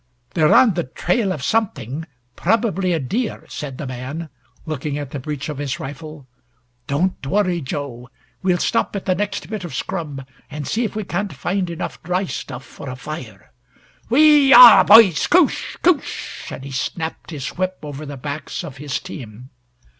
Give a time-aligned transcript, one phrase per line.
[0.33, 4.29] "They're on the trail of something probably a deer," said the man,
[4.65, 6.27] looking at the breech of his rifle.
[6.87, 8.09] "Don't worry, Jo.
[8.41, 12.01] We'll stop at the next bit of scrub and see if we can't find enough
[12.01, 13.51] dry stuff for a fire.
[14.09, 15.27] Wee ah h h h, boys!
[15.27, 19.51] Koosh koosh" and he snapped his whip over the backs of his team.